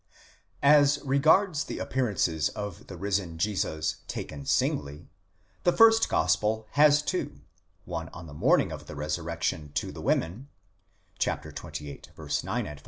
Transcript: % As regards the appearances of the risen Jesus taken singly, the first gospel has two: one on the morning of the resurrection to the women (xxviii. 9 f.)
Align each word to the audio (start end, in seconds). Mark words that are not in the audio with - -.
% 0.01 0.07
As 0.63 0.99
regards 1.05 1.65
the 1.65 1.77
appearances 1.77 2.49
of 2.49 2.87
the 2.87 2.97
risen 2.97 3.37
Jesus 3.37 3.97
taken 4.07 4.47
singly, 4.47 5.11
the 5.63 5.71
first 5.71 6.09
gospel 6.09 6.65
has 6.71 7.03
two: 7.03 7.41
one 7.85 8.09
on 8.09 8.25
the 8.25 8.33
morning 8.33 8.71
of 8.71 8.87
the 8.87 8.95
resurrection 8.95 9.69
to 9.73 9.91
the 9.91 10.01
women 10.01 10.49
(xxviii. 11.19 11.93
9 12.43 12.67
f.) 12.67 12.79